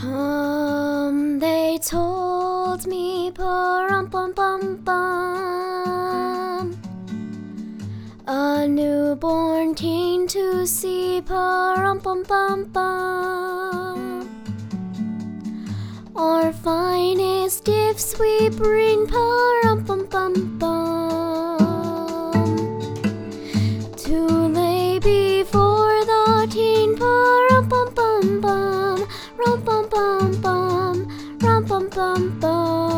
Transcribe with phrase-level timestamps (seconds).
[0.00, 6.74] Come, they told me, pum pum pum bum.
[8.26, 14.26] A newborn teen to see, pum pum pum bum.
[16.16, 20.89] Our finest gifts we bring, pum pum pum bum.
[31.80, 32.89] Bum bum bum.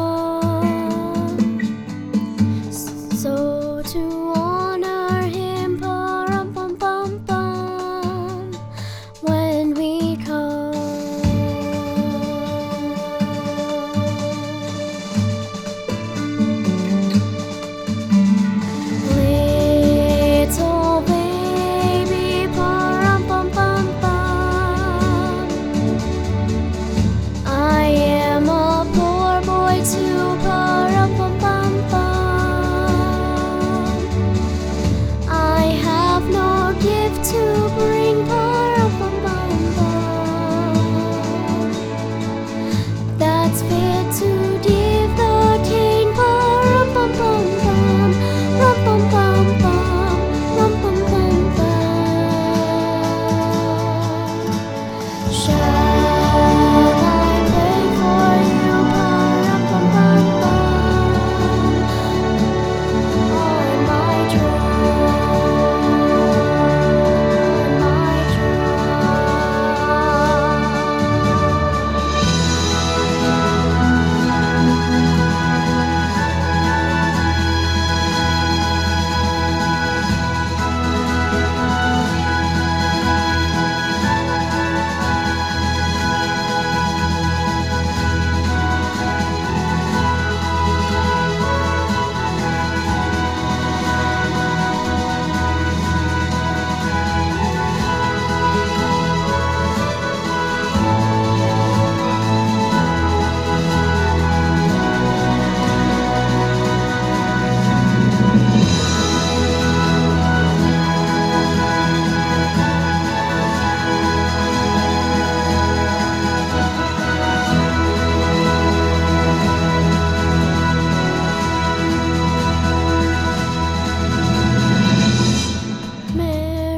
[55.44, 55.81] 说。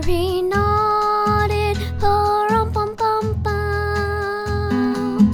[0.06, 5.30] Mary nodded, pum pum pum pum.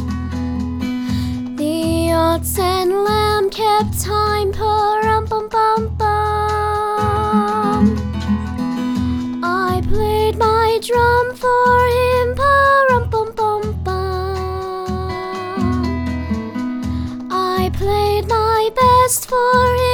[1.56, 7.84] The ox and lamb kept time, pum pum pum pum.
[9.42, 15.18] I played my drum for him, pum pum pum pum.
[17.32, 19.89] I played my best for